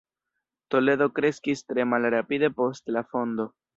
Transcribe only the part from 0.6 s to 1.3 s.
Toledo